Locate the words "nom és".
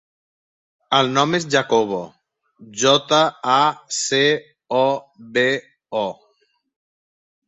1.17-1.43